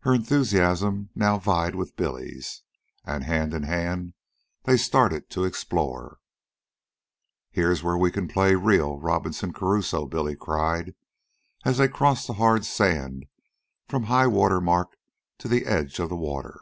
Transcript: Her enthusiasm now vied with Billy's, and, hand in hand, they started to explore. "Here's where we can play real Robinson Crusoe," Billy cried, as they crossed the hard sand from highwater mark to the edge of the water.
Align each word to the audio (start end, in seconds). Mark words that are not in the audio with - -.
Her 0.00 0.12
enthusiasm 0.12 1.08
now 1.14 1.38
vied 1.38 1.74
with 1.74 1.96
Billy's, 1.96 2.60
and, 3.02 3.24
hand 3.24 3.54
in 3.54 3.62
hand, 3.62 4.12
they 4.64 4.76
started 4.76 5.30
to 5.30 5.44
explore. 5.44 6.18
"Here's 7.50 7.82
where 7.82 7.96
we 7.96 8.10
can 8.10 8.28
play 8.28 8.54
real 8.56 8.98
Robinson 8.98 9.54
Crusoe," 9.54 10.04
Billy 10.04 10.36
cried, 10.36 10.94
as 11.64 11.78
they 11.78 11.88
crossed 11.88 12.26
the 12.26 12.34
hard 12.34 12.66
sand 12.66 13.24
from 13.88 14.02
highwater 14.02 14.60
mark 14.60 14.98
to 15.38 15.48
the 15.48 15.64
edge 15.64 15.98
of 15.98 16.10
the 16.10 16.14
water. 16.16 16.60